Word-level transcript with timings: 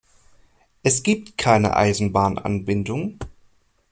Es 0.81 1.03
gibt 1.03 1.37
keine 1.37 1.75
Eisenbahnanbindung. 1.75 3.19